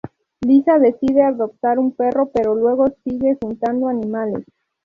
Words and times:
Lisa 0.43 0.79
decide 0.79 1.21
adoptar 1.21 1.77
un 1.77 1.91
perro, 1.91 2.31
pero 2.33 2.55
luego 2.55 2.87
sigue 3.03 3.37
juntando 3.39 3.87
animales. 3.87 4.43